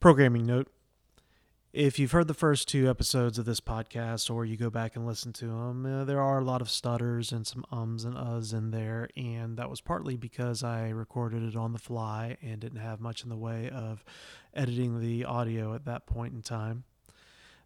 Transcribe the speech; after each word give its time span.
Programming 0.00 0.46
note 0.46 0.68
if 1.72 1.98
you've 1.98 2.12
heard 2.12 2.28
the 2.28 2.34
first 2.34 2.68
two 2.68 2.88
episodes 2.88 3.36
of 3.36 3.46
this 3.46 3.60
podcast 3.60 4.32
or 4.32 4.44
you 4.44 4.56
go 4.56 4.70
back 4.70 4.94
and 4.94 5.04
listen 5.04 5.32
to 5.32 5.46
them, 5.46 5.84
uh, 5.84 6.04
there 6.04 6.20
are 6.20 6.38
a 6.38 6.44
lot 6.44 6.62
of 6.62 6.70
stutters 6.70 7.32
and 7.32 7.44
some 7.44 7.64
ums 7.72 8.04
and 8.04 8.14
uhs 8.14 8.54
in 8.54 8.70
there. 8.70 9.08
And 9.16 9.56
that 9.58 9.68
was 9.68 9.80
partly 9.80 10.16
because 10.16 10.62
I 10.62 10.90
recorded 10.90 11.42
it 11.42 11.56
on 11.56 11.72
the 11.72 11.80
fly 11.80 12.36
and 12.40 12.60
didn't 12.60 12.78
have 12.78 13.00
much 13.00 13.24
in 13.24 13.28
the 13.28 13.36
way 13.36 13.70
of 13.70 14.04
editing 14.54 15.00
the 15.00 15.24
audio 15.24 15.74
at 15.74 15.84
that 15.86 16.06
point 16.06 16.32
in 16.32 16.42
time. 16.42 16.84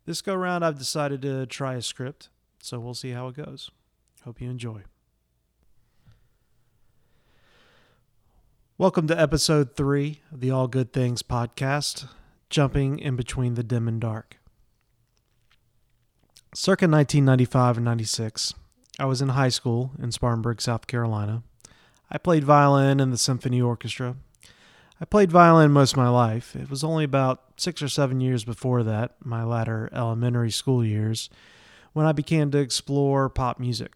This 0.07 0.23
go 0.23 0.35
round, 0.35 0.64
I've 0.64 0.79
decided 0.79 1.21
to 1.23 1.45
try 1.45 1.75
a 1.75 1.83
script, 1.83 2.30
so 2.62 2.80
we'll 2.80 2.95
see 2.95 3.11
how 3.11 3.29
it 3.29 3.37
goes. 3.37 3.71
Hope 4.25 4.41
you 4.41 4.49
enjoy. 4.49 4.85
Welcome 8.79 9.07
to 9.09 9.21
episode 9.21 9.77
three 9.77 10.23
of 10.33 10.41
the 10.41 10.51
All 10.51 10.67
Good 10.67 10.95
Things 10.95 11.23
podcast 11.23 12.09
jumping 12.52 12.98
in 12.98 13.16
between 13.16 13.55
the 13.55 13.65
dim 13.65 13.88
and 13.88 14.01
dark. 14.01 14.37
Circa 16.55 16.84
1995 16.84 17.78
and 17.78 17.84
96, 17.87 18.52
I 18.98 19.06
was 19.06 19.23
in 19.23 19.30
high 19.30 19.48
school 19.48 19.92
in 19.98 20.12
Spartanburg, 20.12 20.61
South 20.61 20.87
Carolina. 20.87 21.42
I 22.11 22.19
played 22.19 22.45
violin 22.45 23.01
in 23.01 23.11
the 23.11 23.16
symphony 23.16 23.61
orchestra. 23.61 24.16
I 25.01 25.06
played 25.06 25.33
violin 25.33 25.73
most 25.73 25.92
of 25.92 25.97
my 25.97 26.11
life. 26.11 26.55
It 26.55 26.69
was 26.69 26.84
only 26.84 27.05
about 27.05 27.42
six 27.56 27.80
or 27.80 27.88
seven 27.88 28.20
years 28.20 28.45
before 28.45 28.83
that, 28.83 29.16
my 29.25 29.42
latter 29.42 29.89
elementary 29.91 30.50
school 30.50 30.84
years, 30.84 31.30
when 31.95 32.05
I 32.05 32.12
began 32.12 32.50
to 32.50 32.59
explore 32.59 33.30
pop 33.30 33.59
music. 33.59 33.95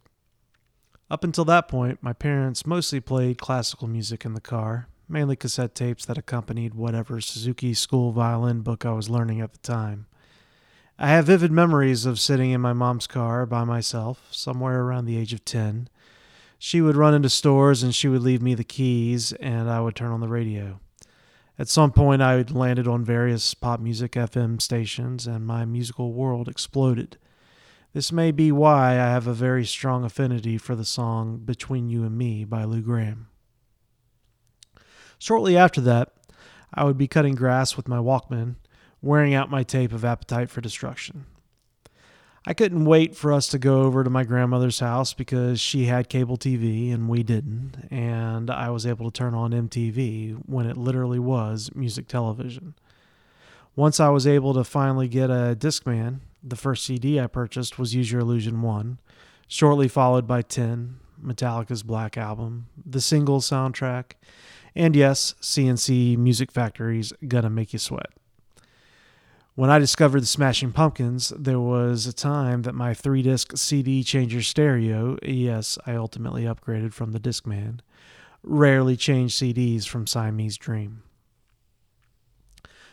Up 1.11 1.25
until 1.25 1.45
that 1.45 1.69
point, 1.69 2.03
my 2.03 2.15
parents 2.15 2.67
mostly 2.67 3.01
played 3.01 3.39
classical 3.39 3.87
music 3.87 4.25
in 4.25 4.33
the 4.33 4.41
car, 4.41 4.89
mainly 5.09 5.37
cassette 5.37 5.75
tapes 5.75 6.05
that 6.07 6.19
accompanied 6.19 6.75
whatever 6.75 7.21
Suzuki 7.21 7.75
school 7.75 8.13
violin 8.13 8.61
book 8.61 8.85
I 8.85 8.93
was 8.93 9.11
learning 9.11 9.41
at 9.41 9.53
the 9.53 9.59
time. 9.59 10.07
I 10.99 11.09
have 11.09 11.27
vivid 11.27 11.53
memories 11.53 12.07
of 12.07 12.19
sitting 12.19 12.51
in 12.51 12.61
my 12.61 12.73
mom's 12.73 13.07
car 13.07 13.45
by 13.45 13.65
myself, 13.65 14.29
somewhere 14.31 14.81
around 14.81 15.05
the 15.05 15.19
age 15.19 15.33
of 15.33 15.45
10. 15.45 15.89
She 16.59 16.81
would 16.81 16.97
run 16.97 17.13
into 17.13 17.29
stores 17.29 17.83
and 17.83 17.95
she 17.95 18.09
would 18.09 18.23
leave 18.23 18.41
me 18.41 18.55
the 18.55 18.65
keys, 18.65 19.33
and 19.35 19.69
I 19.69 19.81
would 19.81 19.95
turn 19.95 20.11
on 20.11 20.21
the 20.21 20.29
radio. 20.29 20.81
At 21.59 21.69
some 21.69 21.93
point, 21.93 22.23
I 22.23 22.41
landed 22.43 22.87
on 22.89 23.05
various 23.05 23.55
pop 23.55 23.79
music 23.81 24.13
FM 24.13 24.61
stations, 24.61 25.27
and 25.27 25.47
my 25.47 25.65
musical 25.65 26.13
world 26.13 26.49
exploded. 26.49 27.19
This 27.93 28.13
may 28.13 28.31
be 28.31 28.53
why 28.53 28.93
I 28.93 29.11
have 29.11 29.27
a 29.27 29.33
very 29.33 29.65
strong 29.65 30.05
affinity 30.05 30.59
for 30.59 30.75
the 30.75 30.85
song 30.85 31.39
Between 31.39 31.89
You 31.89 32.05
and 32.05 32.17
Me 32.17 32.45
by 32.45 32.65
Lou 32.65 32.83
Gramm. 32.83 33.29
Shortly 35.19 35.57
after 35.57 35.81
that, 35.83 36.13
I 36.73 36.85
would 36.85 36.99
be 36.99 37.09
cutting 37.09 37.35
grass 37.35 37.77
with 37.77 37.89
my 37.89 37.99
Walkman, 37.99 38.57
wearing 39.01 39.35
out 39.35 39.51
my 39.51 39.63
tape 39.63 39.93
of 39.93 40.05
Appetite 40.05 40.51
for 40.51 40.61
Destruction. 40.61 41.27
I 42.49 42.55
couldn't 42.55 42.85
wait 42.85 43.17
for 43.17 43.33
us 43.33 43.49
to 43.49 43.59
go 43.59 43.83
over 43.83 44.05
to 44.05 44.11
my 44.11 44.23
grandmother's 44.23 44.79
house 44.79 45.13
because 45.13 45.61
she 45.61 45.87
had 45.87 46.09
cable 46.09 46.37
TV 46.37 46.95
and 46.95 47.09
we 47.09 47.25
didn't, 47.25 47.89
and 47.91 48.51
I 48.51 48.71
was 48.71 48.87
able 48.87 49.11
to 49.11 49.19
turn 49.19 49.35
on 49.35 49.51
MTV 49.51 50.43
when 50.47 50.67
it 50.67 50.77
literally 50.77 51.19
was 51.19 51.71
music 51.75 52.07
television. 52.07 52.75
Once 53.75 53.99
I 53.99 54.11
was 54.11 54.29
able 54.29 54.55
to 54.55 54.63
finally 54.63 55.09
get 55.09 55.29
a 55.29 55.57
Discman, 55.59 56.21
the 56.41 56.55
first 56.55 56.85
CD 56.87 57.19
I 57.19 57.27
purchased 57.27 57.81
was 57.81 57.97
Use 57.97 58.13
Your 58.13 58.21
Illusion 58.21 58.63
1, 58.63 58.99
shortly 59.49 59.89
followed 59.89 60.29
by 60.29 60.43
10, 60.43 61.01
Metallica's 61.21 61.83
Black 61.83 62.17
Album, 62.17 62.69
the 62.85 63.01
single 63.01 63.41
soundtrack, 63.41 64.13
and 64.77 64.95
yes, 64.95 65.35
C+C 65.41 66.17
Music 66.17 66.53
Factory's 66.53 67.13
Gonna 67.27 67.51
Make 67.51 67.73
You 67.73 67.79
Sweat. 67.79 68.11
When 69.55 69.71
I 69.71 69.79
discovered 69.79 70.21
the 70.21 70.27
Smashing 70.27 70.73
Pumpkins, 70.73 71.31
there 71.31 71.59
was 71.59 72.07
a 72.07 72.13
time 72.13 72.61
that 72.63 72.75
my 72.75 72.93
three 72.93 73.23
disc 73.23 73.57
CD 73.57 74.05
changer 74.05 74.43
stereo, 74.43 75.17
yes, 75.23 75.79
I 75.87 75.95
ultimately 75.95 76.43
upgraded 76.43 76.93
from 76.93 77.13
the 77.13 77.19
Discman, 77.19 77.81
rarely 78.43 78.97
changed 78.97 79.41
CDs 79.41 79.89
from 79.89 80.07
Siamese 80.07 80.59
Dream. 80.59 81.03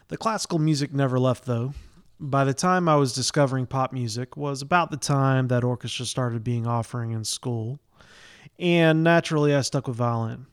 The 0.08 0.16
classical 0.16 0.60
music 0.60 0.94
never 0.94 1.20
left, 1.20 1.44
though. 1.44 1.74
By 2.18 2.46
the 2.46 2.54
time 2.54 2.88
I 2.88 2.96
was 2.96 3.14
discovering 3.14 3.66
pop 3.66 3.92
music 3.92 4.38
was 4.38 4.62
about 4.62 4.90
the 4.90 4.96
time 4.96 5.50
that 5.50 5.66
orchestra 5.66 6.06
started 6.06 6.46
being 6.46 6.66
offering 6.66 7.12
in 7.12 7.26
school, 7.26 7.82
and 8.58 9.04
naturally 9.04 9.54
I 9.54 9.62
stuck 9.62 9.90
with 9.90 9.98
violin. 9.98 10.46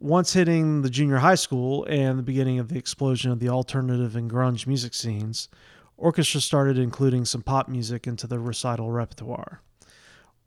Once 0.00 0.34
hitting 0.34 0.82
the 0.82 0.90
junior 0.90 1.16
high 1.16 1.34
school 1.34 1.84
and 1.86 2.20
the 2.20 2.22
beginning 2.22 2.60
of 2.60 2.68
the 2.68 2.78
explosion 2.78 3.32
of 3.32 3.40
the 3.40 3.48
alternative 3.48 4.14
and 4.14 4.30
grunge 4.30 4.64
music 4.64 4.94
scenes, 4.94 5.48
orchestra 5.96 6.40
started 6.40 6.78
including 6.78 7.24
some 7.24 7.42
pop 7.42 7.68
music 7.68 8.06
into 8.06 8.24
the 8.28 8.38
recital 8.38 8.92
repertoire. 8.92 9.60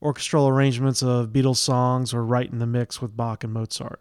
Orchestral 0.01 0.47
arrangements 0.47 1.03
of 1.03 1.33
Beatles 1.33 1.57
songs 1.57 2.13
were 2.13 2.25
right 2.25 2.49
in 2.49 2.59
the 2.59 2.65
mix 2.65 3.01
with 3.01 3.17
Bach 3.17 3.43
and 3.43 3.51
Mozart. 3.51 3.99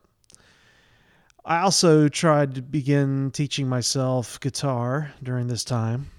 I 1.44 1.62
also 1.62 2.08
tried 2.08 2.54
to 2.54 2.62
begin 2.62 3.32
teaching 3.32 3.68
myself 3.68 4.38
guitar 4.38 5.14
during 5.20 5.48
this 5.48 5.64
time. 5.64 6.10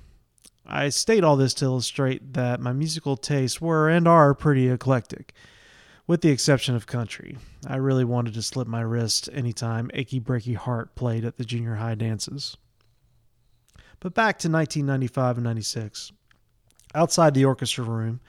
I 0.66 0.90
state 0.90 1.24
all 1.24 1.38
this 1.38 1.53
to 1.56 1.66
illustrate 1.66 2.34
that 2.34 2.59
my 2.59 2.74
musical 2.74 3.16
tastes 3.16 3.62
were 3.62 3.88
and 3.88 4.09
are 4.09 4.34
pretty 4.34 4.68
eclectic 4.70 5.34
with 6.12 6.20
the 6.20 6.30
exception 6.30 6.76
of 6.76 6.86
country. 6.86 7.38
I 7.66 7.78
really 7.78 8.04
wanted 8.04 8.34
to 8.34 8.42
slip 8.42 8.68
my 8.68 8.82
wrist 8.82 9.30
anytime 9.32 9.90
Achy 9.94 10.20
Breaky 10.20 10.58
Heart 10.58 10.94
played 10.94 11.24
at 11.24 11.38
the 11.38 11.46
junior 11.46 11.76
high 11.76 11.96
dances. 11.96 12.58
But 14.02 14.14
back 14.14 14.38
to 14.40 14.50
1995 14.50 15.38
and 15.38 15.46
96. 15.46 16.12
Outside 16.94 17.34
the 17.34 17.46
orchestra 17.46 17.86
room, 17.86 18.20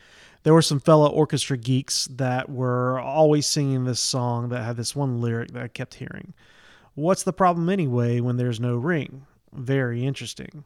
there 0.45 0.55
were 0.55 0.63
some 0.63 0.79
fellow 0.79 1.11
orchestra 1.11 1.57
geeks 1.57 2.07
that 2.07 2.49
were 2.49 3.01
always 3.01 3.49
singing 3.49 3.83
this 3.83 3.99
song 3.99 4.51
that 4.51 4.63
had 4.63 4.77
this 4.77 4.95
one 4.95 5.21
lyric 5.21 5.51
that 5.51 5.65
I 5.65 5.67
kept 5.67 5.95
hearing. 5.95 6.35
What's 6.95 7.25
the 7.25 7.33
problem 7.33 7.69
anyway 7.69 8.21
when 8.21 8.37
there's 8.37 8.61
no 8.61 8.77
ring? 8.77 9.27
Very 9.53 10.05
interesting. 10.05 10.63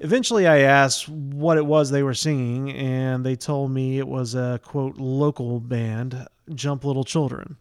Eventually, 0.00 0.46
I 0.46 0.58
asked 0.58 1.08
what 1.08 1.56
it 1.56 1.66
was 1.66 1.90
they 1.90 2.04
were 2.04 2.14
singing, 2.14 2.70
and 2.72 3.26
they 3.26 3.34
told 3.34 3.72
me 3.72 3.98
it 3.98 4.06
was 4.06 4.36
a 4.36 4.60
quote 4.62 4.96
local 4.96 5.58
band, 5.58 6.26
Jump 6.54 6.84
Little 6.84 7.02
Children. 7.02 7.56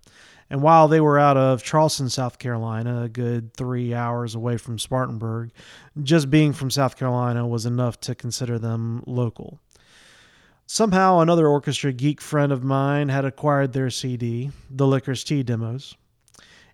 And 0.50 0.62
while 0.62 0.88
they 0.88 1.02
were 1.02 1.18
out 1.18 1.36
of 1.36 1.64
Charleston, 1.64 2.10
South 2.10 2.38
Carolina, 2.38 3.04
a 3.04 3.10
good 3.10 3.54
three 3.54 3.94
hours 3.94 4.36
away 4.36 4.58
from 4.58 4.78
Spartanburg, 4.78 5.52
just 6.04 6.30
being 6.30 6.54
from 6.54 6.70
South 6.70 6.96
Carolina 6.96 7.46
was 7.48 7.66
enough 7.66 8.00
to 8.02 8.14
consider 8.14 8.60
them 8.60 9.04
local. 9.08 9.60
Somehow, 10.68 11.20
another 11.20 11.48
orchestra 11.48 11.92
geek 11.92 12.22
friend 12.22 12.52
of 12.52 12.64
mine 12.64 13.10
had 13.10 13.26
acquired 13.26 13.74
their 13.74 13.90
CD, 13.90 14.52
The 14.70 14.86
Licorice 14.86 15.24
Tea 15.24 15.42
Demos, 15.42 15.96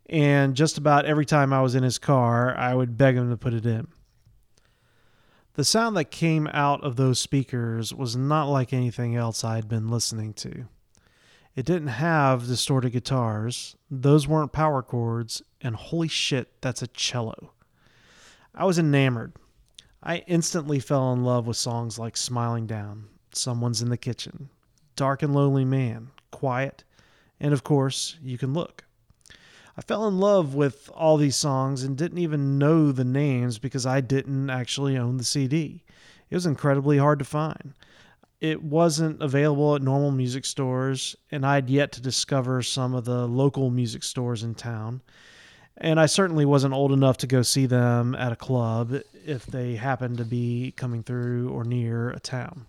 and 0.09 0.55
just 0.55 0.77
about 0.77 1.05
every 1.05 1.25
time 1.25 1.53
I 1.53 1.61
was 1.61 1.73
in 1.73 1.83
his 1.83 1.99
car, 1.99 2.55
I 2.57 2.75
would 2.75 2.97
beg 2.97 3.15
him 3.15 3.29
to 3.29 3.37
put 3.37 3.53
it 3.53 3.65
in. 3.65 3.87
The 5.55 5.63
sound 5.63 5.95
that 5.97 6.05
came 6.05 6.47
out 6.47 6.83
of 6.83 6.95
those 6.95 7.19
speakers 7.19 7.93
was 7.93 8.15
not 8.15 8.45
like 8.45 8.73
anything 8.73 9.15
else 9.15 9.43
I 9.43 9.55
had 9.55 9.67
been 9.67 9.87
listening 9.87 10.33
to. 10.33 10.65
It 11.55 11.67
didn't 11.67 11.89
have 11.89 12.47
distorted 12.47 12.89
guitars, 12.89 13.75
those 13.91 14.27
weren't 14.27 14.51
power 14.51 14.81
chords, 14.81 15.43
and 15.61 15.75
holy 15.75 16.07
shit, 16.07 16.59
that's 16.61 16.81
a 16.81 16.87
cello. 16.87 17.51
I 18.55 18.65
was 18.65 18.79
enamored. 18.79 19.33
I 20.01 20.23
instantly 20.25 20.79
fell 20.79 21.13
in 21.13 21.23
love 21.23 21.45
with 21.45 21.57
songs 21.57 21.99
like 21.99 22.17
Smiling 22.17 22.65
Down, 22.65 23.09
Someone's 23.31 23.83
in 23.83 23.89
the 23.89 23.97
Kitchen, 23.97 24.49
Dark 24.95 25.21
and 25.21 25.35
Lonely 25.35 25.65
Man, 25.65 26.09
Quiet, 26.31 26.83
and 27.39 27.53
of 27.53 27.63
course, 27.63 28.17
You 28.23 28.39
Can 28.39 28.55
Look. 28.55 28.85
I 29.75 29.81
fell 29.81 30.07
in 30.07 30.19
love 30.19 30.53
with 30.53 30.89
all 30.93 31.17
these 31.17 31.35
songs 31.35 31.83
and 31.83 31.97
didn't 31.97 32.19
even 32.19 32.59
know 32.59 32.91
the 32.91 33.03
names 33.03 33.57
because 33.57 33.85
I 33.85 34.01
didn't 34.01 34.49
actually 34.49 34.97
own 34.97 35.17
the 35.17 35.23
CD. 35.23 35.83
It 36.29 36.35
was 36.35 36.45
incredibly 36.45 36.97
hard 36.97 37.19
to 37.19 37.25
find. 37.25 37.73
It 38.39 38.61
wasn't 38.61 39.21
available 39.21 39.75
at 39.75 39.81
normal 39.81 40.11
music 40.11 40.45
stores, 40.45 41.15
and 41.31 41.45
I'd 41.45 41.69
yet 41.69 41.91
to 41.93 42.01
discover 42.01 42.61
some 42.61 42.93
of 42.93 43.05
the 43.05 43.27
local 43.27 43.71
music 43.71 44.03
stores 44.03 44.43
in 44.43 44.53
town. 44.53 45.01
And 45.77 45.99
I 45.99 46.05
certainly 46.05 46.45
wasn't 46.45 46.73
old 46.73 46.91
enough 46.91 47.17
to 47.19 47.27
go 47.27 47.41
see 47.41 47.65
them 47.65 48.13
at 48.15 48.31
a 48.31 48.35
club 48.35 48.93
if 49.25 49.45
they 49.45 49.75
happened 49.75 50.17
to 50.17 50.25
be 50.25 50.73
coming 50.75 51.01
through 51.03 51.49
or 51.49 51.63
near 51.63 52.11
a 52.11 52.19
town. 52.19 52.67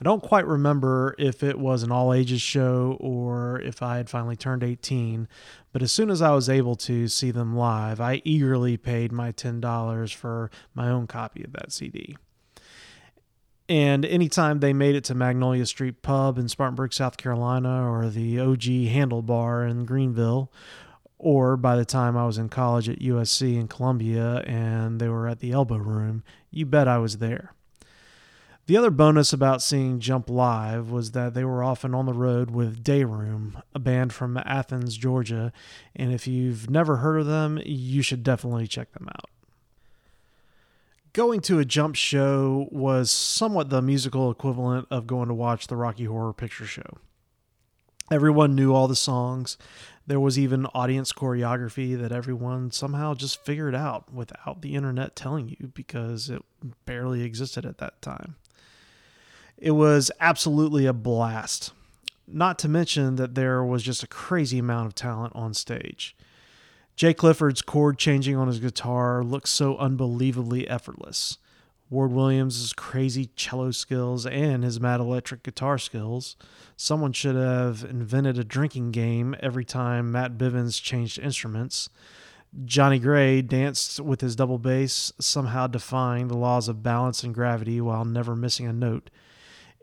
I 0.00 0.04
don't 0.04 0.22
quite 0.22 0.46
remember 0.46 1.14
if 1.18 1.42
it 1.42 1.58
was 1.58 1.82
an 1.82 1.92
all 1.92 2.14
ages 2.14 2.40
show 2.40 2.96
or 3.00 3.60
if 3.60 3.82
I 3.82 3.98
had 3.98 4.08
finally 4.08 4.34
turned 4.34 4.64
18, 4.64 5.28
but 5.72 5.82
as 5.82 5.92
soon 5.92 6.08
as 6.08 6.22
I 6.22 6.30
was 6.30 6.48
able 6.48 6.74
to 6.76 7.06
see 7.06 7.30
them 7.30 7.54
live, 7.54 8.00
I 8.00 8.22
eagerly 8.24 8.78
paid 8.78 9.12
my 9.12 9.30
$10 9.32 10.14
for 10.14 10.50
my 10.74 10.88
own 10.88 11.06
copy 11.06 11.44
of 11.44 11.52
that 11.52 11.70
CD. 11.70 12.16
And 13.68 14.06
anytime 14.06 14.60
they 14.60 14.72
made 14.72 14.96
it 14.96 15.04
to 15.04 15.14
Magnolia 15.14 15.66
Street 15.66 16.00
Pub 16.00 16.38
in 16.38 16.48
Spartanburg, 16.48 16.94
South 16.94 17.18
Carolina, 17.18 17.86
or 17.88 18.08
the 18.08 18.40
OG 18.40 18.62
Handlebar 18.62 19.70
in 19.70 19.84
Greenville, 19.84 20.50
Or 21.22 21.58
by 21.58 21.76
the 21.76 21.84
time 21.84 22.16
I 22.16 22.24
was 22.24 22.38
in 22.38 22.48
college 22.48 22.88
at 22.88 23.00
USC 23.00 23.54
in 23.60 23.68
Columbia 23.68 24.42
and 24.46 24.98
they 24.98 25.08
were 25.08 25.28
at 25.28 25.40
the 25.40 25.52
Elbow 25.52 25.76
Room, 25.76 26.24
you 26.50 26.64
bet 26.64 26.88
I 26.88 26.96
was 26.96 27.18
there. 27.18 27.52
The 28.70 28.76
other 28.76 28.92
bonus 28.92 29.32
about 29.32 29.62
seeing 29.62 29.98
Jump 29.98 30.30
live 30.30 30.92
was 30.92 31.10
that 31.10 31.34
they 31.34 31.44
were 31.44 31.64
often 31.64 31.92
on 31.92 32.06
the 32.06 32.12
road 32.12 32.52
with 32.52 32.84
Dayroom, 32.84 33.60
a 33.74 33.80
band 33.80 34.12
from 34.12 34.36
Athens, 34.36 34.96
Georgia, 34.96 35.52
and 35.96 36.12
if 36.12 36.28
you've 36.28 36.70
never 36.70 36.98
heard 36.98 37.18
of 37.18 37.26
them, 37.26 37.60
you 37.66 38.00
should 38.00 38.22
definitely 38.22 38.68
check 38.68 38.92
them 38.92 39.08
out. 39.08 39.28
Going 41.12 41.40
to 41.40 41.58
a 41.58 41.64
Jump 41.64 41.96
show 41.96 42.68
was 42.70 43.10
somewhat 43.10 43.70
the 43.70 43.82
musical 43.82 44.30
equivalent 44.30 44.86
of 44.88 45.08
going 45.08 45.26
to 45.26 45.34
watch 45.34 45.66
the 45.66 45.74
Rocky 45.74 46.04
Horror 46.04 46.32
Picture 46.32 46.64
Show. 46.64 46.98
Everyone 48.08 48.54
knew 48.54 48.72
all 48.72 48.86
the 48.86 48.94
songs. 48.94 49.58
There 50.06 50.20
was 50.20 50.38
even 50.38 50.66
audience 50.66 51.12
choreography 51.12 52.00
that 52.00 52.12
everyone 52.12 52.70
somehow 52.70 53.14
just 53.14 53.44
figured 53.44 53.74
out 53.74 54.14
without 54.14 54.62
the 54.62 54.76
internet 54.76 55.16
telling 55.16 55.48
you 55.48 55.72
because 55.74 56.30
it 56.30 56.42
barely 56.86 57.22
existed 57.22 57.66
at 57.66 57.78
that 57.78 58.00
time. 58.00 58.36
It 59.60 59.72
was 59.72 60.10
absolutely 60.18 60.86
a 60.86 60.94
blast. 60.94 61.72
Not 62.26 62.58
to 62.60 62.68
mention 62.68 63.16
that 63.16 63.34
there 63.34 63.62
was 63.62 63.82
just 63.82 64.02
a 64.02 64.06
crazy 64.06 64.58
amount 64.58 64.86
of 64.86 64.94
talent 64.94 65.34
on 65.36 65.52
stage. 65.52 66.16
Jay 66.96 67.12
Clifford's 67.12 67.60
chord 67.60 67.98
changing 67.98 68.36
on 68.36 68.46
his 68.46 68.58
guitar 68.58 69.22
looks 69.22 69.50
so 69.50 69.76
unbelievably 69.76 70.66
effortless. 70.66 71.36
Ward 71.90 72.10
Williams' 72.10 72.72
crazy 72.72 73.30
cello 73.36 73.70
skills 73.70 74.24
and 74.24 74.64
his 74.64 74.80
mad 74.80 75.00
electric 75.00 75.42
guitar 75.42 75.76
skills. 75.76 76.36
Someone 76.76 77.12
should 77.12 77.36
have 77.36 77.84
invented 77.84 78.38
a 78.38 78.44
drinking 78.44 78.92
game 78.92 79.36
every 79.40 79.66
time 79.66 80.10
Matt 80.10 80.38
Bivins 80.38 80.80
changed 80.80 81.18
instruments. 81.18 81.90
Johnny 82.64 82.98
Gray 82.98 83.42
danced 83.42 84.00
with 84.00 84.22
his 84.22 84.36
double 84.36 84.58
bass, 84.58 85.12
somehow 85.20 85.66
defying 85.66 86.28
the 86.28 86.36
laws 86.36 86.66
of 86.66 86.82
balance 86.82 87.22
and 87.22 87.34
gravity 87.34 87.78
while 87.80 88.06
never 88.06 88.34
missing 88.34 88.66
a 88.66 88.72
note 88.72 89.10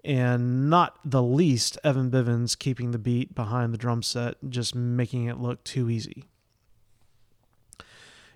and 0.04 0.70
not 0.70 1.00
the 1.04 1.24
least 1.24 1.78
Evan 1.84 2.10
Bivins 2.10 2.58
keeping 2.58 2.92
the 2.92 3.00
beat 3.00 3.36
behind 3.36 3.74
the 3.74 3.78
drum 3.78 4.04
set, 4.04 4.36
just 4.50 4.76
making 4.76 5.26
it 5.26 5.40
look 5.40 5.64
too 5.64 5.90
easy. 5.90 6.26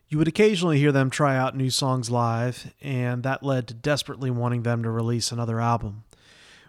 You 0.09 0.17
would 0.17 0.27
occasionally 0.27 0.77
hear 0.77 0.91
them 0.91 1.09
try 1.09 1.37
out 1.37 1.55
new 1.55 1.69
songs 1.69 2.09
live, 2.09 2.73
and 2.81 3.23
that 3.23 3.43
led 3.43 3.67
to 3.69 3.73
desperately 3.73 4.29
wanting 4.29 4.63
them 4.63 4.83
to 4.83 4.89
release 4.89 5.31
another 5.31 5.61
album. 5.61 6.03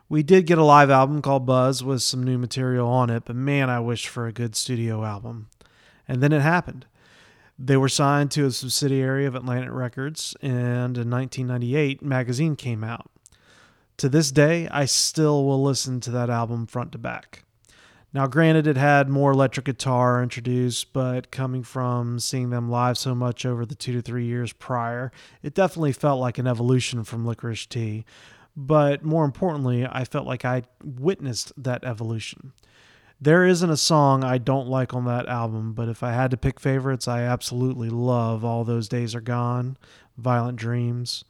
We 0.09 0.23
did 0.23 0.47
get 0.47 0.59
a 0.59 0.65
live 0.65 0.91
album 0.91 1.23
called 1.23 1.47
Buzz 1.47 1.83
with 1.83 2.03
some 2.03 2.23
new 2.23 2.38
material 2.38 2.88
on 2.88 3.11
it, 3.11 3.25
but 3.25 3.35
man, 3.35 3.71
I 3.71 3.81
wished 3.81 4.06
for 4.06 4.27
a 4.27 4.33
good 4.33 4.55
studio 4.55 5.05
album. 5.05 5.49
And 6.06 6.23
then 6.23 6.33
it 6.33 6.43
happened. 6.43 6.87
They 7.59 7.77
were 7.77 7.88
signed 7.88 8.31
to 8.33 8.47
a 8.47 8.50
subsidiary 8.50 9.25
of 9.27 9.35
Atlantic 9.35 9.71
Records, 9.73 10.37
and 10.43 10.99
in 10.99 11.11
1998, 11.11 12.03
Magazine 12.03 12.56
came 12.56 12.85
out. 12.85 13.11
To 14.02 14.08
this 14.08 14.32
day, 14.32 14.66
I 14.66 14.87
still 14.87 15.44
will 15.44 15.62
listen 15.62 16.00
to 16.00 16.10
that 16.10 16.28
album 16.28 16.66
front 16.66 16.90
to 16.90 16.99
back. 16.99 17.44
Now, 18.12 18.26
granted, 18.26 18.66
it 18.66 18.76
had 18.76 19.08
more 19.08 19.31
electric 19.31 19.66
guitar 19.66 20.20
introduced, 20.20 20.93
but 20.93 21.31
coming 21.31 21.62
from 21.62 22.19
seeing 22.19 22.50
them 22.50 22.69
live 22.69 22.99
so 22.99 23.14
much 23.14 23.46
over 23.46 23.64
the 23.64 23.76
two 23.76 23.93
to 23.93 24.02
three 24.02 24.25
years 24.25 24.52
prior, 24.52 25.12
it 25.40 25.54
definitely 25.54 25.93
felt 25.93 26.19
like 26.19 26.37
an 26.37 26.49
evolution 26.49 27.04
from 27.04 27.25
Licorice 27.25 27.64
Tea. 27.69 28.04
But 28.56 29.04
more 29.04 29.25
importantly, 29.25 29.87
I 29.87 30.02
felt 30.02 30.26
like 30.26 30.44
I 30.44 30.64
witnessed 30.82 31.52
that 31.56 31.84
evolution. 31.84 32.54
There 33.20 33.46
isn't 33.46 33.70
a 33.70 33.76
song 33.76 34.25
I 34.25 34.38
don't 34.38 34.66
like 34.66 34.93
on 34.93 35.04
that 35.04 35.28
album, 35.28 35.75
but 35.75 35.88
if 35.88 36.02
I 36.02 36.10
had 36.10 36.32
to 36.32 36.37
pick 36.37 36.58
favorites, 36.58 37.06
I 37.06 37.22
absolutely 37.22 37.88
love 37.88 38.44
All 38.44 38.64
Those 38.64 38.88
Days 38.88 39.14
Are 39.14 39.20
Gone, 39.20 39.76
Violent 40.19 40.58
Dreams, 40.58 41.22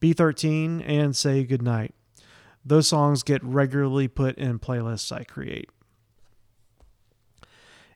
B13, 0.00 0.82
and 0.84 1.14
Say 1.14 1.44
Goodnight. 1.44 1.94
Those 2.66 2.88
songs 2.88 3.22
get 3.22 3.44
regularly 3.44 4.08
put 4.08 4.36
in 4.36 4.58
playlists 4.58 5.12
I 5.12 5.22
create. 5.22 5.70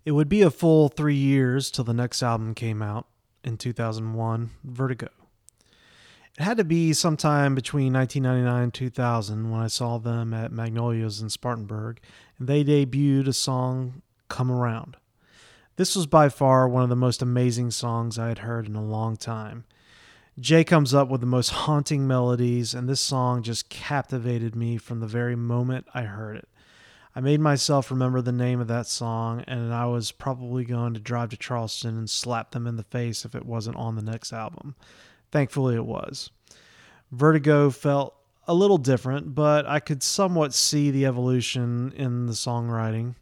It 0.05 0.13
would 0.13 0.29
be 0.29 0.43
a 0.43 0.51
full 0.51 0.89
three 0.89 1.17
years 1.17 1.73
till 1.73 1.85
the 1.85 1.93
next 1.93 2.23
album 2.23 2.55
came 2.55 2.81
out 2.81 3.09
in 3.43 3.57
2001, 3.57 4.51
Vertigo. 4.63 5.09
It 6.39 6.45
had 6.45 6.57
to 6.59 6.65
be 6.65 6.93
sometime 6.93 7.57
between 7.57 7.93
1999 7.93 8.63
and 8.63 8.73
2000 8.73 9.51
when 9.51 9.61
I 9.61 9.67
saw 9.67 9.99
them 9.99 10.33
at 10.33 10.53
Magnolias 10.53 11.21
in 11.21 11.31
Spartanburg, 11.31 12.01
and 12.39 12.49
they 12.49 12.63
debuted 12.63 13.27
a 13.27 13.33
song, 13.33 14.03
Come 14.29 14.53
Around. 14.53 14.97
This 15.75 15.97
was 15.97 16.07
by 16.07 16.29
far 16.29 16.69
one 16.69 16.85
of 16.85 16.89
the 16.89 16.97
most 16.97 17.23
amazing 17.23 17.73
songs 17.73 18.19
I 18.19 18.29
had 18.29 18.39
heard 18.39 18.67
in 18.67 18.77
a 18.77 18.85
long 18.85 19.17
time. 19.17 19.65
Jay 20.41 20.65
comes 20.65 20.95
up 20.95 21.11
with 21.11 21.21
the 21.21 21.27
most 21.27 21.51
haunting 21.51 22.07
melodies, 22.07 22.73
and 22.73 22.89
this 22.89 23.01
song 23.01 23.43
just 23.43 23.69
captivated 23.69 24.57
me 24.57 24.79
from 24.79 25.01
the 25.01 25.07
very 25.07 25.37
moment 25.37 25.87
I 25.93 26.03
heard 26.03 26.39
it. 26.39 26.49
I 27.15 27.21
made 27.21 27.41
myself 27.41 27.91
remember 27.91 28.23
the 28.23 28.33
name 28.33 28.59
of 28.59 28.69
that 28.69 28.87
song, 28.87 29.45
and 29.47 29.75
I 29.75 29.85
was 29.85 30.13
probably 30.13 30.65
going 30.65 30.95
to 30.95 31.01
drive 31.01 31.29
to 31.31 31.37
Charleston 31.37 31.99
and 31.99 32.09
slap 32.09 32.53
them 32.53 32.67
in 32.67 32.77
the 32.77 32.85
face 32.85 33.27
if 33.27 33.35
it 33.35 33.45
wasn't 33.45 33.77
on 33.77 33.97
the 33.97 34.03
next 34.03 34.33
album. 34.33 34.77
Thankfully, 35.31 35.75
it 35.75 35.85
was. 35.85 36.31
Vertigo 37.13 37.69
felt 37.69 38.15
a 38.49 38.55
little 38.55 38.79
different, 38.79 39.35
but 39.35 39.67
I 39.67 39.79
could 39.79 40.03
somewhat 40.03 40.55
see 40.55 40.91
the 40.91 41.05
evolution 41.05 41.93
in 41.95 42.25
the 42.25 42.33
songwriting. 42.33 43.15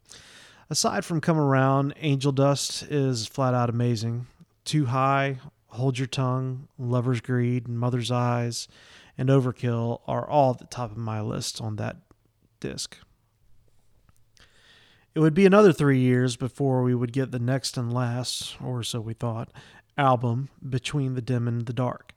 Aside 0.70 1.05
from 1.05 1.20
Come 1.20 1.41
Around, 1.41 1.94
Angel 1.97 2.31
Dust 2.31 2.85
is 2.85 3.26
flat 3.26 3.55
out 3.55 3.70
amazing. 3.70 4.29
Too 4.65 4.87
High, 4.87 5.38
Hold 5.69 5.99
Your 5.99 6.06
Tongue, 6.06 6.69
Lover's 6.79 7.20
Greed, 7.20 7.69
Mother's 7.69 8.11
Eyes, 8.11 8.69
and 9.17 9.29
Overkill 9.29 10.00
are 10.06 10.29
all 10.29 10.53
at 10.53 10.59
the 10.59 10.65
top 10.67 10.91
of 10.91 10.97
my 10.97 11.20
list 11.20 11.61
on 11.61 11.76
that 11.76 11.97
disc. 12.61 12.97
It 15.15 15.20
would 15.20 15.35
be 15.35 15.47
another 15.47 15.73
three 15.73 15.99
years 15.99 16.37
before 16.37 16.82
we 16.82 16.94
would 16.94 17.12
get 17.12 17.32
the 17.32 17.38
next 17.38 17.76
and 17.76 17.93
last, 17.93 18.56
or 18.62 18.82
so 18.82 19.00
we 19.00 19.15
thought, 19.15 19.50
album, 19.97 20.49
Between 20.67 21.15
the 21.15 21.23
Dim 21.23 21.49
and 21.49 21.67
the 21.67 21.73
Dark. 21.73 22.15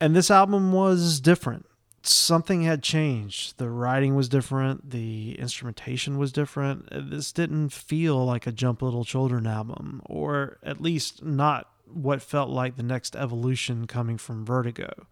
And 0.00 0.14
this 0.14 0.30
album 0.30 0.72
was 0.72 1.20
different. 1.20 1.66
Something 2.02 2.62
had 2.62 2.82
changed. 2.82 3.56
The 3.56 3.70
writing 3.70 4.14
was 4.14 4.28
different. 4.28 4.90
The 4.90 5.38
instrumentation 5.38 6.18
was 6.18 6.30
different. 6.30 6.88
This 6.90 7.32
didn't 7.32 7.70
feel 7.70 8.22
like 8.22 8.46
a 8.46 8.52
Jump 8.52 8.82
Little 8.82 9.04
Children 9.04 9.46
album, 9.46 10.02
or 10.04 10.58
at 10.62 10.82
least 10.82 11.24
not 11.24 11.70
what 11.94 12.22
felt 12.22 12.50
like 12.50 12.76
the 12.76 12.82
next 12.82 13.16
evolution 13.16 13.86
coming 13.86 14.18
from 14.18 14.44
Vertigo. 14.44 15.06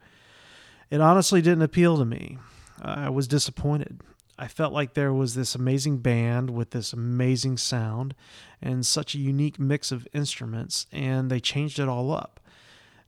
It 0.90 1.00
honestly 1.00 1.40
didn't 1.40 1.62
appeal 1.62 1.96
to 1.96 2.04
me. 2.04 2.38
I 2.80 3.08
was 3.08 3.28
disappointed. 3.28 4.00
I 4.38 4.48
felt 4.48 4.72
like 4.72 4.94
there 4.94 5.12
was 5.12 5.34
this 5.34 5.54
amazing 5.54 5.98
band 5.98 6.50
with 6.50 6.70
this 6.70 6.92
amazing 6.92 7.58
sound 7.58 8.14
and 8.60 8.84
such 8.84 9.14
a 9.14 9.18
unique 9.18 9.58
mix 9.58 9.92
of 9.92 10.08
instruments, 10.12 10.86
and 10.90 11.30
they 11.30 11.40
changed 11.40 11.78
it 11.78 11.88
all 11.88 12.12
up. 12.12 12.40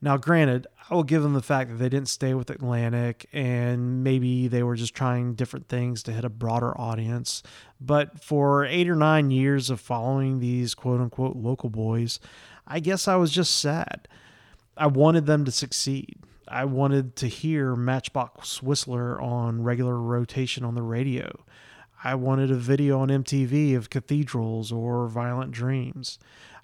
Now, 0.00 0.18
granted, 0.18 0.66
I 0.90 0.94
will 0.94 1.02
give 1.02 1.22
them 1.22 1.32
the 1.32 1.40
fact 1.40 1.70
that 1.70 1.76
they 1.76 1.88
didn't 1.88 2.10
stay 2.10 2.34
with 2.34 2.50
Atlantic 2.50 3.26
and 3.32 4.04
maybe 4.04 4.48
they 4.48 4.62
were 4.62 4.76
just 4.76 4.94
trying 4.94 5.34
different 5.34 5.68
things 5.68 6.02
to 6.02 6.12
hit 6.12 6.26
a 6.26 6.28
broader 6.28 6.78
audience. 6.78 7.42
But 7.80 8.22
for 8.22 8.66
eight 8.66 8.88
or 8.88 8.96
nine 8.96 9.30
years 9.30 9.70
of 9.70 9.80
following 9.80 10.40
these 10.40 10.74
quote 10.74 11.00
unquote 11.00 11.36
local 11.36 11.70
boys, 11.70 12.20
I 12.66 12.80
guess 12.80 13.06
I 13.06 13.16
was 13.16 13.30
just 13.30 13.58
sad. 13.58 14.08
I 14.76 14.86
wanted 14.86 15.26
them 15.26 15.44
to 15.44 15.52
succeed. 15.52 16.18
I 16.48 16.64
wanted 16.64 17.16
to 17.16 17.28
hear 17.28 17.74
Matchbox 17.74 18.62
Whistler 18.62 19.20
on 19.20 19.62
regular 19.62 19.98
rotation 19.98 20.64
on 20.64 20.74
the 20.74 20.82
radio. 20.82 21.44
I 22.02 22.14
wanted 22.16 22.50
a 22.50 22.56
video 22.56 23.00
on 23.00 23.08
MTV 23.08 23.74
of 23.76 23.88
cathedrals 23.88 24.70
or 24.70 25.08
violent 25.08 25.52
dreams. 25.52 26.18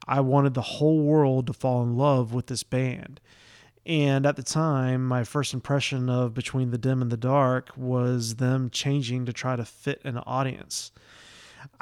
I 0.06 0.20
wanted 0.20 0.54
the 0.54 0.60
whole 0.60 1.02
world 1.02 1.46
to 1.46 1.52
fall 1.52 1.82
in 1.82 1.96
love 1.96 2.34
with 2.34 2.46
this 2.46 2.62
band. 2.62 3.20
And 3.86 4.26
at 4.26 4.36
the 4.36 4.42
time, 4.42 5.06
my 5.06 5.24
first 5.24 5.54
impression 5.54 6.10
of 6.10 6.34
Between 6.34 6.70
the 6.70 6.78
Dim 6.78 7.00
and 7.00 7.10
the 7.10 7.16
Dark 7.16 7.70
was 7.76 8.36
them 8.36 8.68
changing 8.70 9.24
to 9.26 9.32
try 9.32 9.56
to 9.56 9.64
fit 9.64 10.02
an 10.04 10.18
audience. 10.18 10.92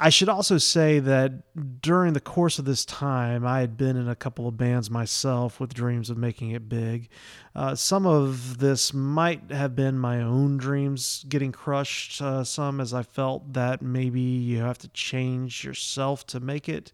I 0.01 0.07
should 0.09 0.29
also 0.29 0.57
say 0.57 0.99
that 0.99 1.81
during 1.81 2.13
the 2.13 2.21
course 2.21 2.57
of 2.57 2.63
this 2.63 2.85
time, 2.85 3.45
I 3.45 3.59
had 3.59 3.75
been 3.75 3.97
in 3.97 4.07
a 4.07 4.15
couple 4.15 4.47
of 4.47 4.55
bands 4.55 4.89
myself 4.89 5.59
with 5.59 5.73
dreams 5.73 6.09
of 6.09 6.17
making 6.17 6.51
it 6.51 6.69
big. 6.69 7.09
Uh, 7.53 7.75
some 7.75 8.05
of 8.05 8.59
this 8.59 8.93
might 8.93 9.51
have 9.51 9.75
been 9.75 9.99
my 9.99 10.21
own 10.21 10.55
dreams 10.55 11.25
getting 11.27 11.51
crushed, 11.51 12.21
uh, 12.21 12.45
some 12.45 12.79
as 12.79 12.93
I 12.93 13.03
felt 13.03 13.51
that 13.51 13.81
maybe 13.81 14.21
you 14.21 14.59
have 14.59 14.77
to 14.79 14.87
change 14.89 15.65
yourself 15.65 16.25
to 16.27 16.39
make 16.39 16.69
it. 16.69 16.93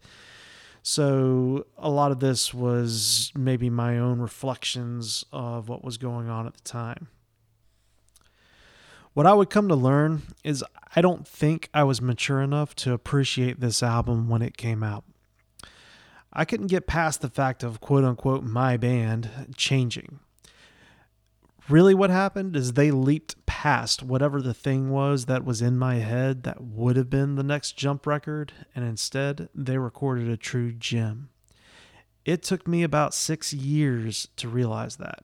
So 0.82 1.68
a 1.78 1.92
lot 1.92 2.12
of 2.12 2.20
this 2.20 2.56
was 2.56 3.32
maybe 3.36 3.70
my 3.70 4.00
own 4.00 4.20
reflections 4.20 5.24
of 5.32 5.70
what 5.70 5.84
was 5.84 6.00
going 6.00 6.28
on 6.28 6.48
at 6.48 6.56
the 6.56 6.62
time. 6.64 7.10
What 9.16 9.26
I 9.26 9.34
would 9.34 9.50
come 9.50 9.70
to 9.70 9.76
learn 9.76 10.24
is 10.44 10.62
I 10.94 11.00
don't 11.00 11.26
think 11.26 11.70
I 11.74 11.86
was 11.86 12.02
mature 12.02 12.42
enough 12.42 12.76
to 12.76 12.92
appreciate 12.92 13.62
this 13.62 13.82
album 13.82 14.28
when 14.28 14.42
it 14.42 14.58
came 14.58 14.84
out. 14.84 15.06
I 16.34 16.44
couldn't 16.44 16.68
get 16.68 16.86
past 16.86 17.22
the 17.22 17.30
fact 17.30 17.64
of 17.64 17.80
quote 17.80 18.04
unquote 18.04 18.44
my 18.44 18.76
band 18.76 19.54
changing. 19.56 20.20
Really, 21.70 21.94
what 21.94 22.10
happened 22.10 22.58
is 22.58 22.74
they 22.74 22.92
leaped 22.92 23.46
past 23.46 24.04
whatever 24.04 24.42
the 24.42 24.54
thing 24.54 24.90
was 24.90 25.28
that 25.28 25.46
was 25.46 25.62
in 25.62 25.78
my 25.78 25.96
head 25.96 26.44
that 26.44 26.62
would 26.62 26.98
have 26.98 27.10
been 27.10 27.36
the 27.36 27.42
next 27.42 27.78
jump 27.78 28.06
record, 28.06 28.52
and 28.76 28.84
instead 28.84 29.48
they 29.56 29.78
recorded 29.78 30.28
a 30.28 30.36
true 30.36 30.74
gem. 30.74 31.30
It 32.26 32.44
took 32.44 32.68
me 32.68 32.84
about 32.84 33.14
six 33.14 33.54
years 33.54 34.28
to 34.36 34.50
realize 34.50 34.98
that. 34.98 35.24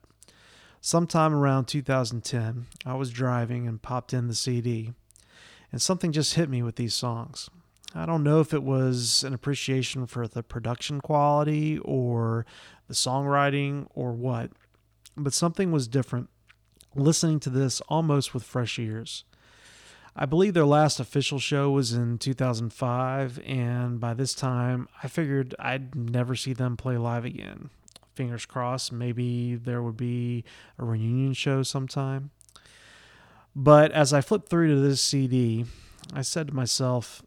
Sometime 0.83 1.31
around 1.31 1.65
2010, 1.65 2.65
I 2.87 2.95
was 2.95 3.11
driving 3.11 3.67
and 3.67 3.79
popped 3.79 4.13
in 4.13 4.27
the 4.27 4.33
CD, 4.33 4.93
and 5.71 5.79
something 5.79 6.11
just 6.11 6.33
hit 6.33 6.49
me 6.49 6.63
with 6.63 6.75
these 6.75 6.95
songs. 6.95 7.51
I 7.93 8.07
don't 8.07 8.23
know 8.23 8.39
if 8.39 8.51
it 8.51 8.63
was 8.63 9.23
an 9.23 9.31
appreciation 9.31 10.07
for 10.07 10.27
the 10.27 10.41
production 10.41 10.99
quality 10.99 11.77
or 11.77 12.47
the 12.87 12.95
songwriting 12.95 13.85
or 13.93 14.13
what, 14.13 14.53
but 15.15 15.33
something 15.33 15.71
was 15.71 15.87
different 15.87 16.31
listening 16.95 17.39
to 17.41 17.51
this 17.51 17.81
almost 17.81 18.33
with 18.33 18.41
fresh 18.41 18.79
ears. 18.79 19.23
I 20.15 20.25
believe 20.25 20.55
their 20.55 20.65
last 20.65 20.99
official 20.99 21.37
show 21.37 21.69
was 21.69 21.93
in 21.93 22.17
2005, 22.17 23.39
and 23.45 23.99
by 23.99 24.15
this 24.15 24.33
time, 24.33 24.89
I 25.03 25.07
figured 25.07 25.53
I'd 25.59 25.93
never 25.93 26.35
see 26.35 26.53
them 26.53 26.75
play 26.75 26.97
live 26.97 27.23
again. 27.23 27.69
Fingers 28.21 28.45
crossed, 28.45 28.91
maybe 28.91 29.55
there 29.55 29.81
would 29.81 29.97
be 29.97 30.43
a 30.77 30.85
reunion 30.85 31.33
show 31.33 31.63
sometime. 31.63 32.29
But 33.55 33.91
as 33.93 34.13
I 34.13 34.21
flipped 34.21 34.47
through 34.47 34.75
to 34.75 34.79
this 34.79 35.01
CD, 35.01 35.65
I 36.13 36.21
said 36.21 36.49
to 36.49 36.53
myself, 36.53 37.23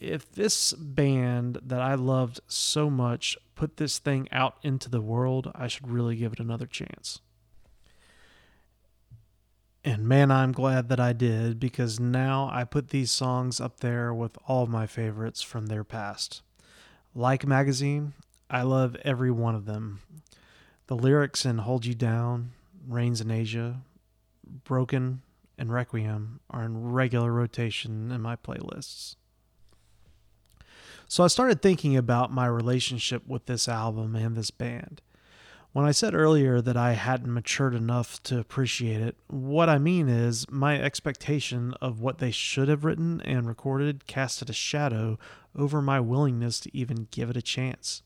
if 0.00 0.32
this 0.32 0.72
band 0.72 1.58
that 1.62 1.82
I 1.82 1.96
loved 1.96 2.40
so 2.46 2.88
much 2.88 3.36
put 3.56 3.76
this 3.76 3.98
thing 3.98 4.26
out 4.32 4.56
into 4.62 4.88
the 4.88 5.02
world, 5.02 5.52
I 5.54 5.66
should 5.66 5.86
really 5.86 6.16
give 6.16 6.32
it 6.32 6.40
another 6.40 6.66
chance. 6.66 7.20
And 9.84 10.08
man, 10.08 10.30
I'm 10.30 10.52
glad 10.52 10.88
that 10.88 10.98
I 10.98 11.12
did 11.12 11.60
because 11.60 12.00
now 12.00 12.48
I 12.50 12.64
put 12.64 12.88
these 12.88 13.10
songs 13.10 13.60
up 13.60 13.80
there 13.80 14.14
with 14.14 14.38
all 14.46 14.66
my 14.66 14.86
favorites 14.86 15.42
from 15.42 15.66
their 15.66 15.84
past. 15.84 16.40
Like 17.14 17.46
Magazine, 17.46 18.14
I 18.48 18.62
love 18.62 18.96
every 19.04 19.30
one 19.30 19.54
of 19.54 19.66
them. 19.66 20.00
The 20.88 20.96
lyrics 20.96 21.44
in 21.44 21.58
Hold 21.58 21.84
You 21.84 21.94
Down, 21.94 22.52
Rains 22.86 23.20
in 23.20 23.30
Asia, 23.30 23.82
Broken, 24.64 25.20
and 25.58 25.70
Requiem 25.70 26.40
are 26.48 26.64
in 26.64 26.92
regular 26.92 27.30
rotation 27.30 28.10
in 28.10 28.22
my 28.22 28.36
playlists. 28.36 29.16
So 31.06 31.22
I 31.22 31.26
started 31.26 31.60
thinking 31.60 31.94
about 31.94 32.32
my 32.32 32.46
relationship 32.46 33.26
with 33.28 33.44
this 33.44 33.68
album 33.68 34.16
and 34.16 34.34
this 34.34 34.50
band. 34.50 35.02
When 35.72 35.84
I 35.84 35.90
said 35.90 36.14
earlier 36.14 36.62
that 36.62 36.78
I 36.78 36.92
hadn't 36.92 37.34
matured 37.34 37.74
enough 37.74 38.22
to 38.22 38.38
appreciate 38.38 39.02
it, 39.02 39.16
what 39.26 39.68
I 39.68 39.76
mean 39.76 40.08
is 40.08 40.50
my 40.50 40.80
expectation 40.80 41.74
of 41.82 42.00
what 42.00 42.16
they 42.16 42.30
should 42.30 42.68
have 42.68 42.86
written 42.86 43.20
and 43.20 43.46
recorded 43.46 44.06
casted 44.06 44.48
a 44.48 44.54
shadow 44.54 45.18
over 45.54 45.82
my 45.82 46.00
willingness 46.00 46.58
to 46.60 46.74
even 46.74 47.08
give 47.10 47.28
it 47.28 47.36
a 47.36 47.42
chance. 47.42 48.00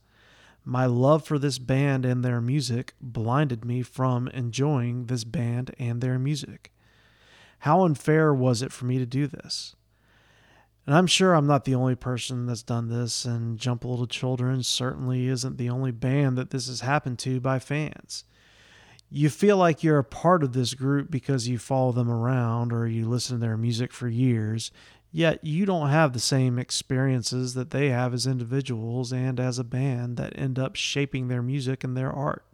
My 0.65 0.87
love 0.87 1.25
for 1.25 1.39
this 1.39 1.59
band 1.59 2.05
and 2.05 2.25
their 2.25 2.41
music 2.41 2.95
blinded 3.01 3.65
me 3.65 3.83
from 3.83 4.29
enjoying 4.29 5.07
this 5.07 5.25
band 5.25 5.75
and 5.79 6.01
their 6.01 6.19
music. 6.19 6.73
How 7.61 7.85
unfair 7.85 8.33
was 8.33 8.63
it 8.63 8.73
for 8.73 8.85
me 8.85 8.99
to 8.99 9.07
do 9.07 9.27
this? 9.27 9.75
And 10.87 10.97
I'm 10.97 11.07
sure 11.07 11.35
I'm 11.35 11.47
not 11.47 11.65
the 11.65 11.75
only 11.75 11.95
person 11.95 12.47
that's 12.47 12.63
done 12.63 12.89
this, 12.89 13.25
and 13.25 13.59
Jump 13.59 13.85
Little 13.85 14.07
Children 14.07 14.63
certainly 14.65 15.29
isn't 15.29 15.59
the 15.59 15.71
only 15.71 15.93
band 15.93 16.37
that 16.39 16.51
this 16.51 16.67
has 16.67 16.81
happened 16.81 17.21
to 17.21 17.41
by 17.41 17.59
fans. 17.61 18.25
You 19.09 19.31
feel 19.31 19.57
like 19.57 19.85
you're 19.85 19.99
a 19.99 20.05
part 20.05 20.43
of 20.43 20.55
this 20.55 20.75
group 20.75 21.11
because 21.11 21.47
you 21.47 21.59
follow 21.59 21.93
them 21.93 22.11
around 22.11 22.73
or 22.73 22.87
you 22.87 23.09
listen 23.09 23.37
to 23.37 23.41
their 23.41 23.57
music 23.57 23.93
for 23.93 24.09
years, 24.09 24.73
yet 25.13 25.45
you 25.45 25.67
don't 25.67 25.91
have 25.91 26.13
the 26.13 26.19
same 26.19 26.59
experiences 26.59 27.55
that 27.55 27.71
they 27.71 27.91
have 27.91 28.15
as 28.15 28.27
individuals 28.27 29.13
and 29.13 29.39
as 29.39 29.59
a 29.59 29.65
band 29.65 30.17
that 30.17 30.37
end 30.37 30.59
up 30.59 30.75
shaping 30.75 31.29
their 31.29 31.43
music 31.43 31.85
and 31.85 31.97
their 31.97 32.11
art. 32.11 32.45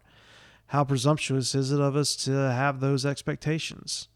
How 0.67 0.85
presumptuous 0.85 1.55
is 1.55 1.73
it 1.73 1.81
of 1.81 1.97
us 1.97 2.15
to 2.25 2.33
have 2.33 2.81
those 2.81 3.07
expectations? 3.07 4.09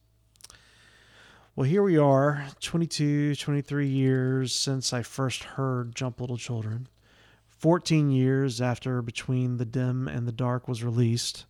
Well, 1.55 1.69
here 1.69 1.83
we 1.83 1.97
are, 1.97 2.47
22, 2.61 3.37
23 3.37 3.87
years 3.87 4.55
since 4.55 4.93
I 4.93 5.03
first 5.03 5.45
heard 5.45 5.95
Jump 5.95 6.21
Little 6.21 6.37
Children. 6.37 6.89
14 7.47 8.11
years 8.11 8.61
after 8.61 9.03
Between 9.03 9.59
the 9.59 9.65
Dim 9.65 10.09
and 10.09 10.27
the 10.27 10.33
Dark 10.33 10.67
was 10.67 10.83
released. 10.83 11.45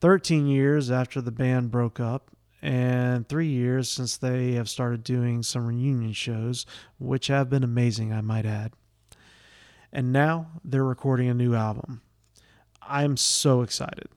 13 0.00 0.46
years 0.46 0.90
after 0.90 1.20
the 1.20 1.30
band 1.30 1.70
broke 1.70 2.00
up. 2.00 2.33
And 2.64 3.28
three 3.28 3.48
years 3.48 3.90
since 3.90 4.16
they 4.16 4.52
have 4.52 4.70
started 4.70 5.04
doing 5.04 5.42
some 5.42 5.66
reunion 5.66 6.14
shows, 6.14 6.64
which 6.98 7.26
have 7.26 7.50
been 7.50 7.62
amazing, 7.62 8.10
I 8.10 8.22
might 8.22 8.46
add. 8.46 8.72
And 9.92 10.14
now 10.14 10.46
they're 10.64 10.82
recording 10.82 11.28
a 11.28 11.34
new 11.34 11.54
album. 11.54 12.00
I'm 12.80 13.18
so 13.18 13.60
excited. 13.60 14.08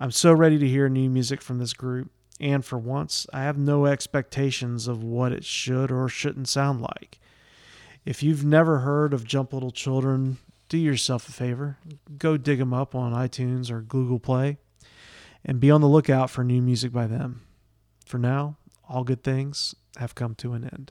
I'm 0.00 0.10
so 0.10 0.32
ready 0.32 0.58
to 0.58 0.66
hear 0.66 0.88
new 0.88 1.10
music 1.10 1.42
from 1.42 1.58
this 1.58 1.74
group 1.74 2.10
and 2.40 2.64
for 2.64 2.78
once, 2.78 3.26
I 3.34 3.42
have 3.42 3.58
no 3.58 3.84
expectations 3.84 4.88
of 4.88 5.04
what 5.04 5.30
it 5.30 5.44
should 5.44 5.92
or 5.92 6.08
shouldn't 6.08 6.48
sound 6.48 6.80
like. 6.80 7.20
If 8.06 8.22
you've 8.22 8.46
never 8.46 8.78
heard 8.78 9.12
of 9.12 9.26
Jump 9.26 9.52
Little 9.52 9.70
Children, 9.70 10.38
do 10.70 10.78
yourself 10.78 11.28
a 11.28 11.32
favor. 11.32 11.76
Go 12.16 12.38
dig 12.38 12.58
them 12.58 12.72
up 12.72 12.94
on 12.94 13.12
iTunes 13.12 13.70
or 13.70 13.82
Google 13.82 14.18
Play 14.18 14.56
and 15.44 15.60
be 15.60 15.70
on 15.70 15.82
the 15.82 15.88
lookout 15.88 16.30
for 16.30 16.42
new 16.42 16.62
music 16.62 16.92
by 16.92 17.06
them. 17.06 17.42
For 18.10 18.18
now, 18.18 18.56
all 18.88 19.04
good 19.04 19.22
things 19.22 19.76
have 19.96 20.16
come 20.16 20.34
to 20.34 20.54
an 20.54 20.64
end. 20.64 20.90